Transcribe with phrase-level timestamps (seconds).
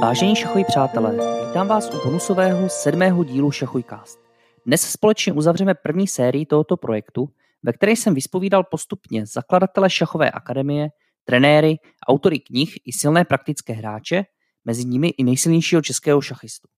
[0.00, 1.12] Vážení šachoví přátelé,
[1.46, 4.18] vítám vás u bonusového sedmého dílu Šachojcast.
[4.66, 7.28] Dnes společně uzavřeme první sérii tohoto projektu,
[7.62, 10.88] ve které jsem vyspovídal postupně zakladatele šachové akademie,
[11.24, 11.76] trenéry,
[12.08, 14.24] autory knih i silné praktické hráče,
[14.64, 16.68] mezi nimi i nejsilnějšího českého šachistu.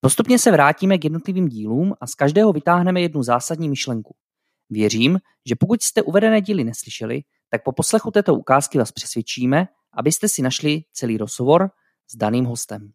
[0.00, 4.14] Postupně se vrátíme k jednotlivým dílům a z každého vytáhneme jednu zásadní myšlenku.
[4.70, 5.18] Věřím,
[5.48, 10.42] že pokud jste uvedené díly neslyšeli, tak po poslechu této ukázky vás přesvědčíme, abyste si
[10.42, 11.70] našli celý rozhovor
[12.10, 12.92] s daným hostem.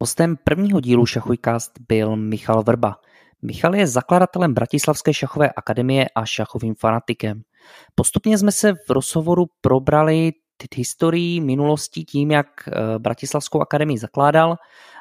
[0.00, 2.96] Hostem prvního dílu Šachujcast byl Michal Vrba.
[3.42, 7.42] Michal je zakladatelem Bratislavské šachové akademie a šachovým fanatikem.
[7.94, 10.32] Postupně jsme se v rozhovoru probrali
[10.76, 14.56] historii minulosti tím, jak eh, Bratislavskou akademii zakládal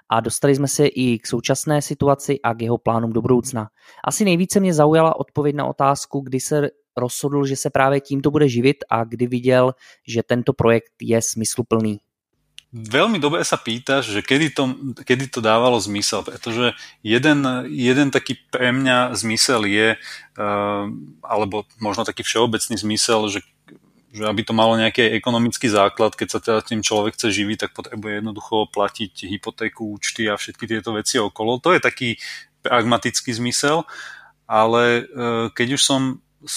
[0.10, 3.68] a dostali jsme se i k současné situaci a k jeho plánům do budoucna.
[4.05, 8.50] Asi nejvíce mě zaujala odpověď na otázku, kdy se rozhodl, že se právě tímto bude
[8.50, 9.74] živit a kdy viděl,
[10.08, 12.00] že tento projekt je smysluplný.
[12.76, 14.76] Veľmi dobre sa pýtaš, že kedy to,
[15.07, 20.84] kedy to dávalo zmysel, pretože jeden, jeden taký pre mňa zmysel je, uh,
[21.24, 23.40] alebo možno taký všeobecný zmysel, že
[24.07, 27.71] že aby to malo nejaký ekonomický základ, keď sa teda tým človek chce živiť, tak
[27.77, 31.62] potrebuje jednoducho platiť hypotéku, účty a všetky tieto veci okolo.
[31.62, 32.18] To je taký
[32.65, 33.85] pragmatický zmysel,
[34.49, 36.02] ale uh, keď už som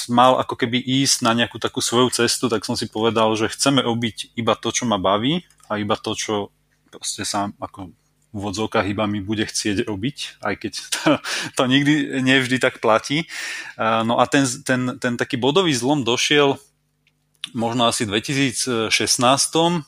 [0.09, 3.83] mal ako keby ísť na nejakú takú svoju cestu, tak som si povedal, že chceme
[3.85, 6.51] robiť iba to, čo ma baví a iba to, čo
[6.91, 7.95] proste sám ako
[8.31, 11.09] v vodzovkách iba mi bude chcieť robiť, aj keď to,
[11.55, 13.31] to nikdy nevždy tak platí.
[13.79, 16.59] No a ten, ten, ten taký bodový zlom došiel
[17.57, 18.93] možno asi v 2016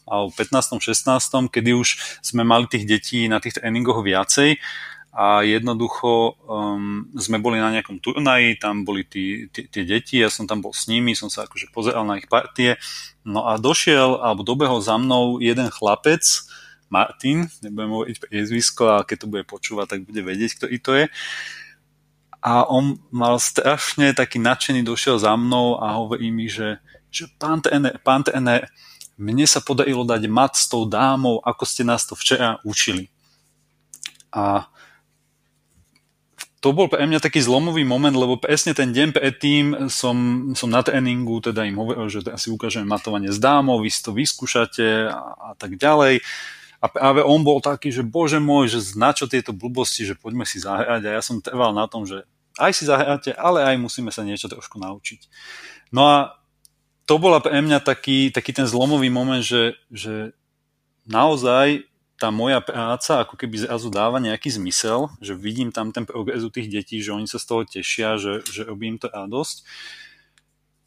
[0.09, 0.81] alebo 15.
[0.81, 1.53] 16.
[1.53, 4.59] kedy už sme mali tých detí na tých tréningoch viacej
[5.13, 10.33] a jednoducho um, sme boli na nejakom turnaji, tam boli tí, tí, tie deti, ja
[10.33, 12.81] som tam bol s nimi, som sa akože pozeral na ich partie,
[13.21, 16.25] no a došiel, alebo dobehol za mnou jeden chlapec,
[16.89, 20.93] Martin, nebudem hovoriť priezvisko, a keď to bude počúvať, tak bude vedieť, kto i to
[20.97, 21.05] je.
[22.41, 26.81] A on mal strašne taký nadšený, došiel za mnou a hovorí mi, že,
[27.13, 28.65] že pán TN, pán TN,
[29.21, 33.13] mne sa podarilo dať mat s tou dámou, ako ste nás to včera učili.
[34.33, 34.72] A
[36.63, 40.15] to bol pre mňa taký zlomový moment, lebo presne ten deň predtým som,
[40.55, 45.11] som na tréningu teda im hovoril, že asi ukážeme matovanie s dámou, vy to vyskúšate
[45.11, 46.23] a, a tak ďalej.
[46.79, 50.47] A práve on bol taký, že bože môj, že na čo tieto blbosti, že poďme
[50.47, 51.03] si zahrať.
[51.03, 52.23] A ja som trval na tom, že
[52.59, 55.27] aj si zahráte, ale aj musíme sa niečo trošku naučiť.
[55.91, 56.17] No a
[57.11, 60.31] to bola pre mňa taký, taký ten zlomový moment, že, že
[61.11, 61.91] naozaj
[62.23, 66.55] tá moja práca ako keby zrazu dáva nejaký zmysel, že vidím tam ten progres u
[66.55, 69.67] tých detí, že oni sa z toho tešia, že, že robím to radosť.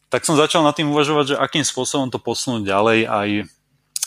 [0.08, 3.30] Tak som začal nad tým uvažovať, že akým spôsobom to posunúť ďalej aj,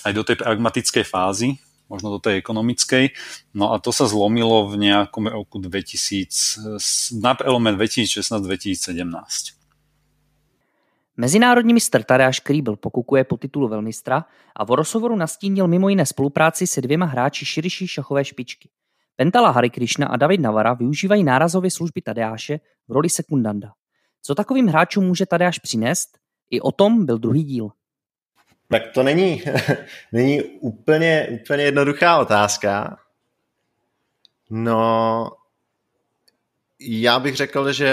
[0.09, 1.61] aj do tej pragmatickej fázy,
[1.93, 3.13] možno do tej ekonomickej.
[3.53, 9.58] No a to sa zlomilo v nejakom roku 2000, na prelome 2016-2017.
[11.21, 14.25] Mezinárodní mistr Tadeáš Krýbl pokukuje po titulu velmistra
[14.57, 18.69] a v rozhovoru nastínil mimo jiné spolupráci se dvěma hráči širší šachové špičky.
[19.17, 23.73] Pentala Hari Krishna a David Navara využívají nárazové služby Tadeáše v roli sekundanda.
[24.23, 26.19] Co takovým hráčům může Tadeáš přinést?
[26.51, 27.71] I o tom byl druhý díl.
[28.69, 29.43] Tak to není,
[30.13, 32.99] není úplně, úplně jednoduchá otázka.
[34.51, 35.31] No,
[36.81, 37.93] já bych řekl, že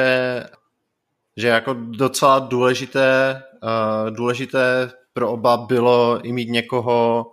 [1.38, 7.31] že jako docela důležité, uh, důležité pro oba bylo i mít někoho,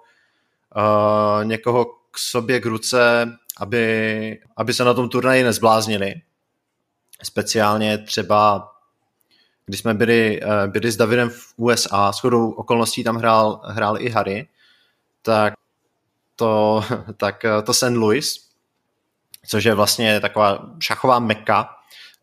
[0.76, 6.14] uh, někoho k sobě k ruce, aby, aby se na tom turnaji nezbláznili.
[7.22, 8.72] Speciálně třeba,
[9.66, 14.00] když jsme byli, uh, byli s Davidem v USA, s chodou okolností tam hrál, hrál
[14.00, 14.48] i Harry,
[15.22, 15.54] tak
[16.36, 16.84] to,
[17.16, 17.94] tak to St.
[17.94, 18.48] Louis,
[19.46, 21.68] což je vlastně taková šachová meka,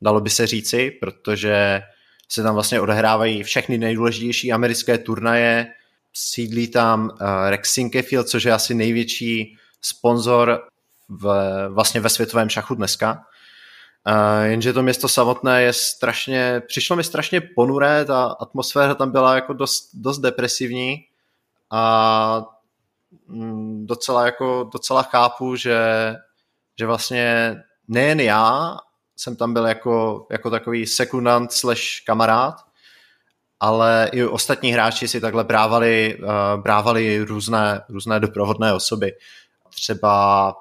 [0.02, 1.82] dalo by se říci, protože
[2.30, 5.68] se tam vlastně odehrávají všechny nejdůležitější americké turnaje.
[6.14, 10.68] Sídlí tam uh, Rex Sinkefield, což je asi největší sponzor
[11.10, 11.28] v,
[11.69, 13.25] vlastně ve světovém šachu dneska.
[14.07, 19.36] Uh, jenže to město samotné je strašně, přišlo mi strašně ponuré, ta atmosféra tam byla
[19.36, 20.98] jako dost, dost depresivní
[21.72, 22.46] a
[23.28, 25.80] mm, docela, jako, docela chápu, že,
[26.80, 27.56] že vlastně
[27.88, 28.78] nejen já,
[29.19, 32.56] jsem tam byl jako, jako takový sekundant slash kamarád,
[33.60, 39.13] ale i ostatní hráči si takhle brávali, uh, brávali různé, různé doprovodné osoby.
[39.69, 40.56] Třeba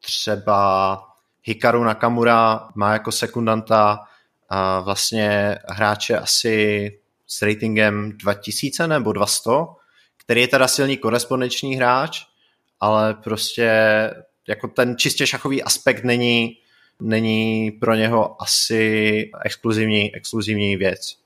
[0.00, 1.02] třeba
[1.42, 6.90] Hikaru Nakamura má jako sekundanta uh, vlastně hráče asi
[7.26, 9.50] s ratingem 2000 nebo 200,
[10.16, 12.22] který je teda silný korespondenční hráč,
[12.80, 13.70] ale prostě
[14.48, 16.56] jako ten čistě šachový aspekt není,
[17.02, 21.16] není pro něho asi exkluzivní, exkluzivní věc.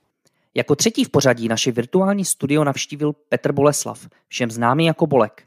[0.54, 5.42] Jako třetí v pořadí naše virtuální studio navštívil Petr Boleslav, všem známý jako Bolek.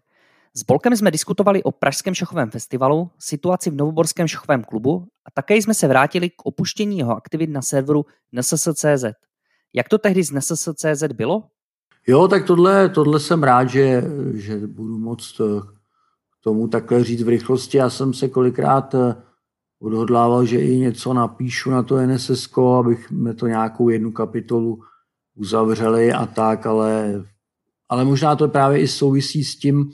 [0.54, 5.56] S Bolkem jsme diskutovali o Pražském šachovém festivalu, situaci v Novoborském šachovém klubu a také
[5.56, 9.06] jsme se vrátili k opuštění jeho aktivit na serveru NSS.cz.
[9.74, 11.44] Jak to tehdy z NSS.cz bylo?
[12.08, 15.62] Jo, tak tohle, tohle jsem rád, že, že budu moct eh,
[16.30, 17.78] k tomu takhle říct v rychlosti.
[17.78, 19.16] Já jsem se kolikrát eh,
[19.82, 22.50] odhodlával, že i něco napíšu na to NSS,
[22.80, 24.80] abych to nějakou jednu kapitolu
[25.36, 27.24] uzavřeli a tak, ale,
[27.90, 29.92] ale možná to právě i souvisí s tím,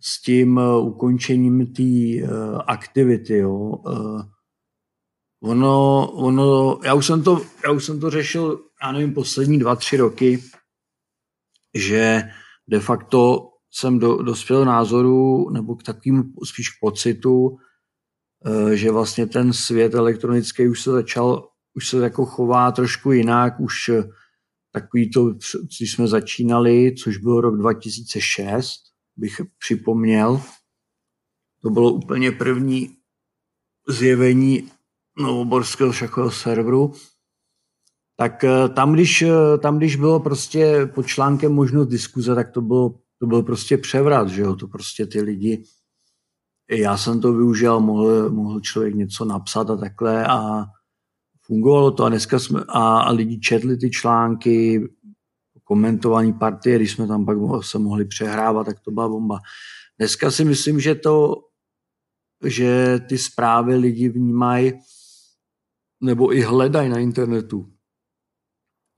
[0.00, 3.38] s tím uh, ukončením té uh, aktivity.
[3.38, 3.52] Jo.
[3.52, 4.22] Uh,
[5.42, 9.76] ono, ono, já, už jsem to, já už jsem to řešil, já nevím, poslední dva,
[9.76, 10.42] tři roky,
[11.74, 12.22] že
[12.68, 17.56] de facto jsem do, dospěl názoru, nebo k takovým spíš pocitu,
[18.74, 23.90] že vlastně ten svět elektronický už se začal, už se jako chová trošku jinak, už
[24.72, 25.34] takový to,
[25.78, 28.76] když jsme začínali, což byl rok 2006,
[29.16, 30.42] bych připomněl,
[31.62, 32.96] to bylo úplně první
[33.88, 34.70] zjevení
[35.18, 36.92] novoborského šachového serveru,
[38.16, 42.60] tak eh, tam když, eh, tam, když bylo prostě pod článkem možnost diskuze, tak to
[42.60, 45.64] bylo, to byl prostě převrat, že jo, to prostě ty lidi,
[46.78, 50.64] já jsem to využil, mohl, mohl člověk něco napsat a takhle a
[51.40, 54.88] fungovalo to a dneska jsme, a, a lidi četli ty články,
[55.64, 59.38] komentovaný partie, když jsme tam pak se mohli přehrávat, tak to byla bomba.
[59.98, 61.34] Dneska si myslím, že to,
[62.44, 64.72] že ty zprávy lidi vnímají
[66.00, 67.72] nebo i hledají na internetu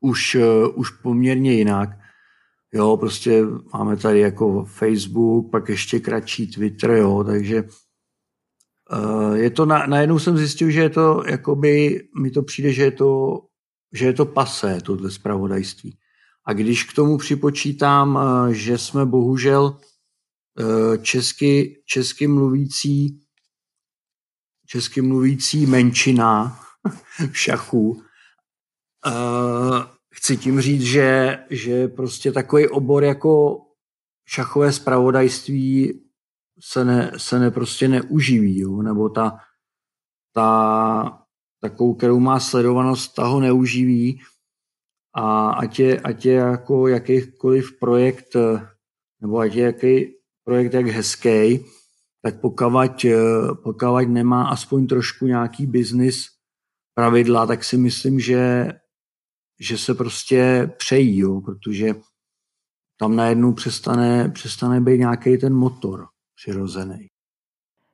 [0.00, 0.36] už,
[0.74, 1.88] už poměrně jinak.
[2.74, 3.42] Jo, prostě
[3.72, 7.64] máme tady jako Facebook, pak ještě kratší Twitter, jo, takže
[8.92, 12.82] uh, je to, na, najednou jsem zjistil, že je to, jakoby, mi to přijde, že
[12.82, 13.40] je to,
[13.92, 15.98] že je to pasé, tohle zpravodajství.
[16.46, 19.78] A když k tomu připočítám, eh, že jsme bohužel
[20.58, 23.20] eh, česky, česky mluvící
[24.66, 26.60] česky mluvící menšina
[27.30, 28.02] v šachu,
[29.06, 33.60] eh, chci tím říct, že, že prostě takový obor jako
[34.26, 36.00] šachové spravodajství
[36.60, 38.82] se, ne, se ne prostě neuživí, jo?
[38.82, 39.38] nebo ta,
[40.34, 41.24] ta
[41.60, 44.20] takovou, kterou má sledovanost, ta ho neuživí
[45.14, 48.36] a ať je, ať je jako jakýkoliv projekt,
[49.20, 50.14] nebo ať je jaký
[50.44, 51.64] projekt jak hezký,
[52.22, 53.06] tak pokud,
[53.62, 56.26] pokud nemá aspoň trošku nějaký biznis
[56.94, 58.72] pravidla, tak si myslím, že,
[59.64, 61.94] že se prostě přejí, jo, protože
[62.98, 67.06] tam najednou přestane, přestane být nějaký ten motor přirozený.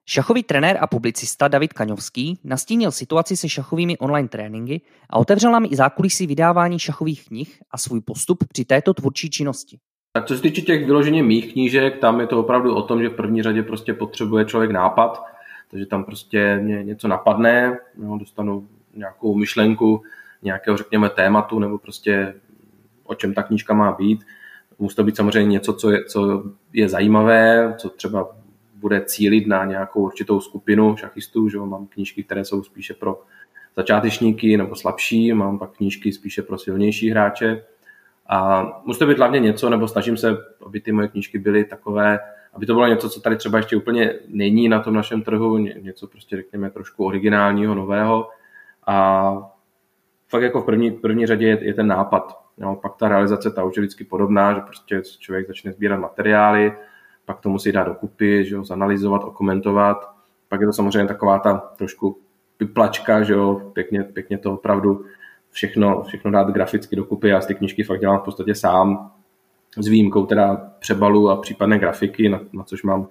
[0.09, 4.81] Šachový trenér a publicista David Kaňovský nastínil situaci se šachovými online tréninky
[5.11, 9.79] a otevřel nám i zákulisí vydávání šachových knih a svůj postup při této tvůrčí činnosti.
[10.13, 13.09] Tak co se týče těch vyloženě mých knížek, tam je to opravdu o tom, že
[13.09, 15.23] v první řadě prostě potřebuje člověk nápad,
[15.71, 20.03] takže tam prostě mě něco napadne, jo, dostanu nějakou myšlenku
[20.43, 22.35] nějakého, řekněme, tématu, nebo prostě
[23.05, 24.25] o čem ta knížka má být.
[24.79, 28.29] Musí to být samozřejmě něco, co je, co je zajímavé, co třeba
[28.75, 33.21] bude cílit na nějakou určitou skupinu šachistů, že mám knížky, které jsou spíše pro
[33.77, 37.65] začátečníky nebo slabší, mám pak knížky spíše pro silnější hráče.
[38.27, 42.19] A musí to být hlavně něco, nebo snažím se, aby ty moje knížky byly takové,
[42.55, 46.07] aby to bylo něco, co tady třeba ještě úplně není na tom našem trhu, něco
[46.07, 48.29] prostě řekněme trošku originálního, nového.
[48.87, 49.51] A
[50.31, 52.41] fakt jako v první, první řadě je, je ten nápad.
[52.59, 56.73] No, pak ta realizace, ta už je vždycky podobná, že prostě člověk začne sbírat materiály,
[57.25, 60.11] pak to musí dát dokupy, že jo, zanalizovat, okomentovat.
[60.49, 62.19] Pak je to samozřejmě taková ta trošku
[62.61, 65.05] vyplačka, že jo, pěkně, pěkně to opravdu
[65.51, 67.29] všechno, všechno dát graficky dokupy.
[67.29, 69.11] Já z ty knížky fakt dělám v podstatě sám,
[69.79, 73.09] s výjimkou teda přebalu a případné grafiky, na, na což mám uh,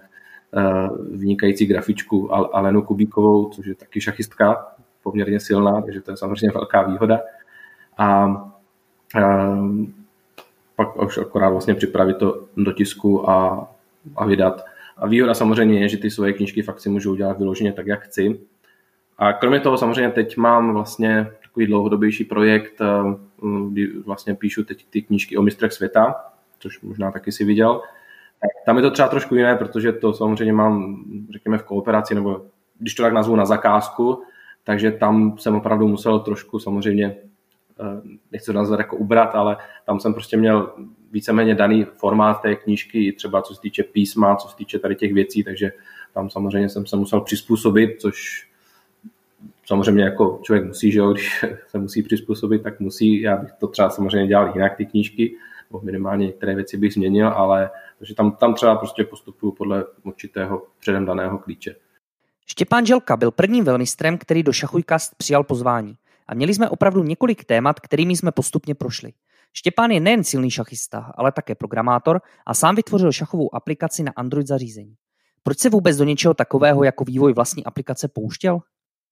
[1.19, 6.81] vynikající grafičku Alenu Kubíkovou, což je taky šachistka, poměrně silná, takže to je samozřejmě velká
[6.81, 7.19] výhoda.
[7.97, 8.25] A
[9.15, 9.85] uh,
[10.75, 13.67] pak už akorát vlastně připravit to do tisku a
[14.15, 14.65] a vydat.
[14.97, 18.01] A výhoda samozřejmě je, že ty svoje knížky fakt si můžu udělat vyloženě tak, jak
[18.01, 18.39] chci.
[19.17, 23.15] A kromě toho samozřejmě teď mám vlastně takový dlouhodobější projekt, eh,
[23.69, 26.15] kdy vlastně píšu teď ty knížky o mistrech světa,
[26.59, 27.81] což možná taky si viděl.
[28.65, 32.45] Tam je to třeba trošku jiné, protože to samozřejmě mám, řekněme, v kooperaci, nebo
[32.79, 34.23] když to tak nazvu na zakázku,
[34.63, 37.17] takže tam jsem opravdu musel trošku samozřejmě,
[37.79, 38.01] eh,
[38.31, 40.73] nechci to nazvat jako ubrat, ale tam jsem prostě měl
[41.11, 45.13] víceméně daný formát té knížky, třeba co se týče písma, co se týče tady těch
[45.13, 45.71] věcí, takže
[46.13, 48.47] tam samozřejmě jsem se musel přizpůsobit, což
[49.65, 53.67] samozřejmě jako člověk musí, že jo, když se musí přizpůsobit, tak musí, já bych to
[53.67, 55.35] třeba samozřejmě dělal jinak, ty knížky,
[55.71, 60.63] nebo minimálně některé věci bych změnil, ale takže tam, tam třeba prostě postupuju podle určitého
[60.79, 61.75] předem daného klíče.
[62.51, 65.95] Štěpán Želka byl prvním velmistrem, který do Šachujkast přijal pozvání.
[66.27, 69.11] A měli jsme opravdu několik témat, kterými jsme postupně prošli.
[69.53, 74.47] Štěpán je nejen silný šachista, ale také programátor a sám vytvořil šachovou aplikaci na Android
[74.47, 74.93] zařízení.
[75.43, 78.59] Proč se vůbec do něčeho takového jako vývoj vlastní aplikace pouštěl?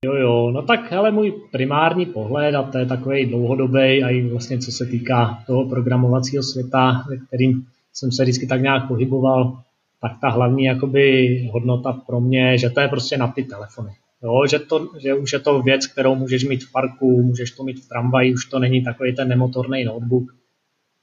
[0.06, 4.29] Jo, jo, no tak hele, můj primární pohled, a to je takový dlouhodobý, a i
[4.29, 9.63] vlastně co se týká toho programovacího světa, ve kterým jsem se vždycky tak nějak pohyboval,
[10.01, 13.92] tak ta hlavní jakoby hodnota pro mě, že to je prostě na ty telefony.
[14.24, 17.63] Jo, že, to, že už je to věc, kterou můžeš mít v parku, můžeš to
[17.63, 20.24] mít v tramvaji, už to není takový ten nemotorný notebook.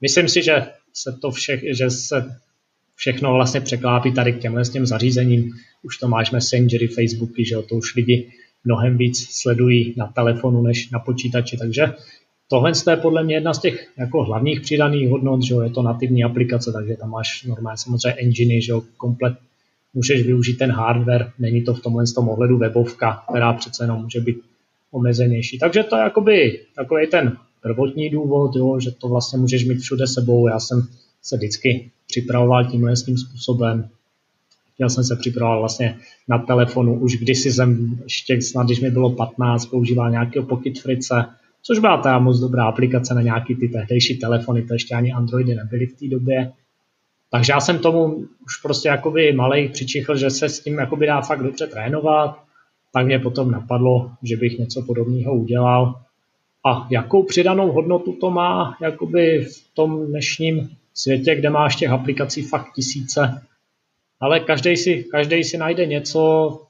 [0.01, 2.39] Myslím si, že se to vše, že se
[2.95, 5.51] všechno vlastně překlápí tady k těmhle s těm zařízením.
[5.83, 8.31] Už to máš Messengery, Facebooky, že jo, to už lidi
[8.63, 11.93] mnohem víc sledují na telefonu než na počítači, takže
[12.49, 15.81] tohle je podle mě jedna z těch jako hlavních přidaných hodnot, že jo, je to
[15.81, 19.33] nativní aplikace, takže tam máš normálně samozřejmě engine, že jo, komplet
[19.93, 24.01] můžeš využít ten hardware, není to v tomhle z tom ohledu webovka, která přece jenom
[24.01, 24.37] může být
[24.91, 25.59] omezenější.
[25.59, 30.07] Takže to je jakoby takový ten prvotní důvod, jo, že to vlastně můžeš mít všude
[30.07, 30.47] sebou.
[30.47, 30.87] Já jsem
[31.21, 33.89] se vždycky připravoval tímhle tím způsobem.
[34.79, 35.97] Já jsem se připravoval vlastně
[36.27, 36.99] na telefonu.
[36.99, 41.25] Už kdysi jsem, ještě snad když mi bylo 15, používal nějakého Pocket Frice,
[41.67, 45.55] což byla ta moc dobrá aplikace na nějaký ty tehdejší telefony, to ještě ani Androidy
[45.55, 46.51] nebyly v té době.
[47.31, 51.21] Takže já jsem tomu už prostě jakoby malej přičichl, že se s tím jakoby dá
[51.21, 52.39] fakt dobře trénovat,
[52.93, 55.95] tak mě potom napadlo, že bych něco podobného udělal.
[56.65, 62.41] A jakou přidanou hodnotu to má jakoby v tom dnešním světě, kde máš těch aplikací
[62.41, 63.41] fakt tisíce,
[64.19, 66.61] ale každý si, každý si najde něco,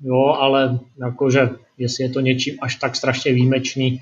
[0.00, 4.00] jo, ale jakože jestli je to něčím až tak strašně výjimečný,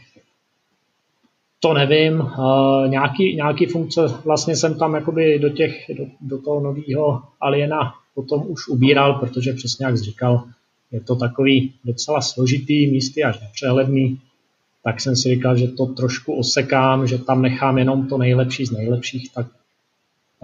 [1.61, 2.21] to nevím.
[2.21, 7.95] Uh, nějaký, nějaký funkce vlastně jsem tam jakoby do, těch, do, do toho nového Aliena
[8.15, 10.45] potom už ubíral, protože přesně jak jsi říkal,
[10.93, 14.21] je to takový docela složitý, místy až nepřehledný,
[14.85, 18.71] tak jsem si říkal, že to trošku osekám, že tam nechám jenom to nejlepší z
[18.71, 19.47] nejlepších, tak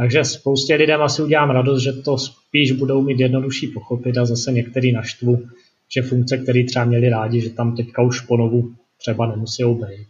[0.00, 4.52] takže spoustě lidem asi udělám radost, že to spíš budou mít jednodušší pochopit a zase
[4.52, 5.48] některý naštvu,
[5.94, 10.08] že funkce, které třeba měli rádi, že tam teďka už ponovu třeba nemusí být.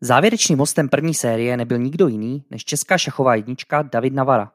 [0.00, 4.52] Závěrečným hostem první série nebyl nikdo jiný než česká šachová jednička David Navara.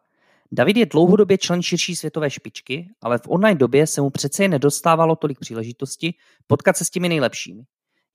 [0.52, 4.52] David je dlouhodobě člen širší světové špičky, ale v online době se mu přece jen
[4.52, 6.14] nedostávalo tolik příležitosti
[6.48, 7.64] potkat se s těmi nejlepšími.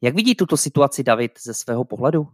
[0.03, 2.27] Jak vidí tuto situaci David ze svého pohledu?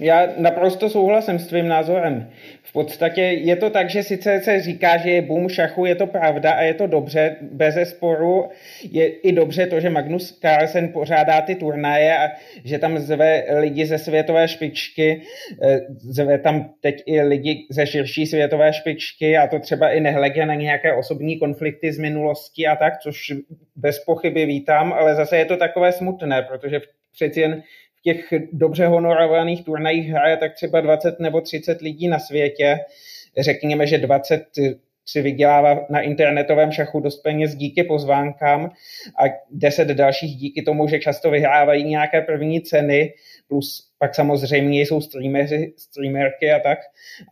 [0.00, 2.30] Já naprosto souhlasím s tvým názorem.
[2.62, 6.06] V podstatě je to tak, že sice se říká, že je boom šachu, je to
[6.06, 8.48] pravda a je to dobře, bez sporu.
[8.90, 12.28] Je i dobře to, že Magnus Carlsen pořádá ty turnaje a
[12.64, 15.22] že tam zve lidi ze světové špičky,
[15.62, 20.46] eh, zve tam teď i lidi ze širší světové špičky a to třeba i nehledě
[20.46, 23.32] na nějaké osobní konflikty z minulosti a tak, což
[23.76, 26.80] bez pochyby vítám, ale zase je to takové smutné, protože
[27.12, 27.62] přeci jen
[28.02, 32.78] těch dobře honorovaných turnajích hraje tak třeba 20 nebo 30 lidí na světě.
[33.38, 34.44] Řekněme, že 20
[35.06, 38.70] si vydělává na internetovém šachu dost peněz díky pozvánkám
[39.24, 43.14] a 10 dalších díky tomu, že často vyhrávají nějaké první ceny,
[43.48, 46.78] plus pak samozřejmě jsou streameři, streamerky a tak,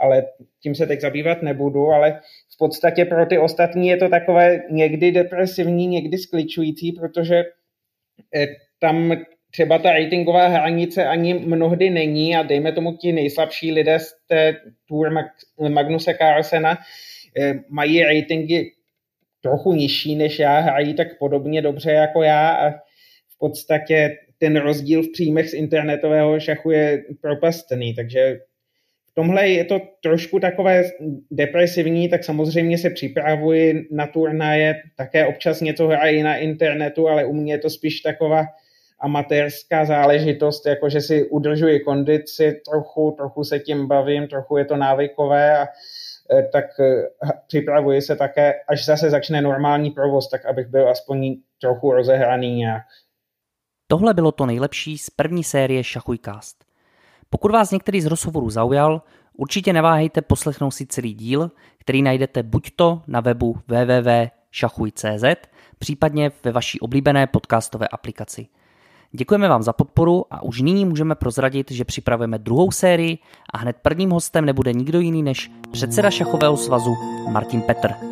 [0.01, 0.27] ale
[0.63, 2.21] tím se teď zabývat nebudu, ale
[2.55, 7.45] v podstatě pro ty ostatní je to takové někdy depresivní, někdy skličující, protože
[8.37, 8.47] eh,
[8.79, 9.17] tam
[9.51, 14.57] třeba ta ratingová hranice ani mnohdy není a dejme tomu ti nejslabší lidé z té
[14.89, 15.13] Tour
[15.69, 16.79] Magnuse Carlsena
[17.39, 18.73] eh, mají ratingy
[19.43, 22.71] trochu nižší než já, hrají tak podobně dobře jako já a
[23.29, 28.41] v podstatě ten rozdíl v příjmech z internetového šachu je propastný, takže
[29.11, 30.85] v tomhle je to trošku takové
[31.31, 37.33] depresivní, tak samozřejmě se připravuji na turnaje, také občas něco hrají na internetu, ale u
[37.33, 38.47] mě je to spíš taková
[39.01, 45.59] amatérská záležitost, jakože si udržuji kondici trochu, trochu se tím bavím, trochu je to návykové
[45.59, 45.67] a
[46.33, 47.03] e, tak e,
[47.47, 52.83] připravuji se také, až zase začne normální provoz, tak abych byl aspoň trochu rozehraný nějak.
[53.87, 56.65] Tohle bylo to nejlepší z první série Šachujcast.
[57.31, 59.03] Pokud vás některý z rozhovorů zaujal,
[59.37, 65.25] určitě neváhejte poslechnout si celý díl, který najdete buď to na webu www.šachuj.cz,
[65.79, 68.47] případně ve vaší oblíbené podcastové aplikaci–
[69.13, 73.19] Děkujeme vám za podporu a už nyní můžeme prozradit, že připravujeme druhou sérii
[73.53, 76.95] a hned prvním hostem nebude nikdo jiný než předseda šachového svazu
[77.33, 78.10] Martin Petr.